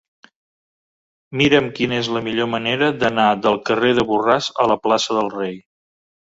[1.41, 5.35] Mira'm quina és la millor manera d'anar del carrer de Borràs a la plaça del
[5.39, 5.57] Rei.